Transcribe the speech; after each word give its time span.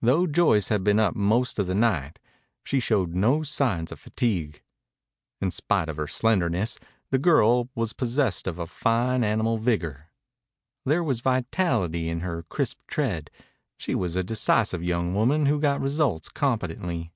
Though 0.00 0.26
Joyce 0.26 0.70
had 0.70 0.82
been 0.82 0.98
up 0.98 1.14
most 1.14 1.58
of 1.58 1.66
the 1.66 1.74
night, 1.74 2.18
she 2.64 2.80
showed 2.80 3.14
no 3.14 3.42
signs 3.42 3.92
of 3.92 4.00
fatigue. 4.00 4.62
In 5.42 5.50
spite 5.50 5.90
of 5.90 5.98
her 5.98 6.06
slenderness, 6.06 6.78
the 7.10 7.18
girl 7.18 7.68
was 7.74 7.92
possessed 7.92 8.46
of 8.46 8.58
a 8.58 8.66
fine 8.66 9.22
animal 9.22 9.58
vigor. 9.58 10.06
There 10.86 11.04
was 11.04 11.20
vitality 11.20 12.08
in 12.08 12.20
her 12.20 12.44
crisp 12.44 12.78
tread. 12.86 13.30
She 13.76 13.94
was 13.94 14.16
a 14.16 14.24
decisive 14.24 14.82
young 14.82 15.12
woman 15.12 15.44
who 15.44 15.60
got 15.60 15.82
results 15.82 16.30
competently. 16.30 17.12